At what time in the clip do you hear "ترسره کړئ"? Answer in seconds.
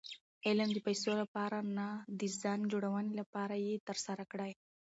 3.87-4.51